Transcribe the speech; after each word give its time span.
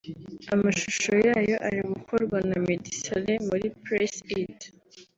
amashusho 0.55 1.11
yayo 1.27 1.55
ari 1.67 1.79
gukorwa 1.91 2.37
na 2.49 2.57
Meddy 2.65 2.91
Saleh 3.03 3.39
muri 3.49 3.65
Press 3.83 4.13
It 4.39 4.57